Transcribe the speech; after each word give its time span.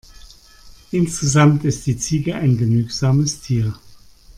Insgesamt 0.89 1.63
ist 1.63 1.85
die 1.85 1.95
Ziege 1.95 2.33
ein 2.33 2.57
genügsames 2.57 3.39
Tier. 3.41 3.75